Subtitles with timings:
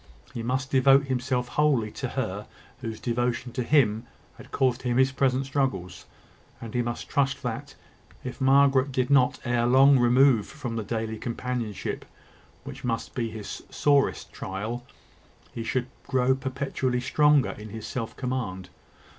[0.33, 2.47] He must devote himself wholly to her
[2.79, 6.05] whose devotion to him had caused him his present struggles;
[6.59, 7.75] and he must trust that,
[8.23, 12.03] if Margaret did not ere long remove from the daily companionship
[12.63, 14.83] which must be his sorest trial,
[15.53, 18.69] he should grow perpetually stronger in his self command.